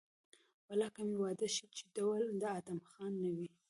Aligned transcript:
والله 0.67 0.89
که 0.95 1.01
مې 1.07 1.15
واده 1.23 1.47
شي 1.55 1.65
چې 1.75 1.83
ډول 1.95 2.21
د 2.41 2.43
ادم 2.59 2.79
خان 2.91 3.13
نه 3.23 3.31
وي. 3.37 3.47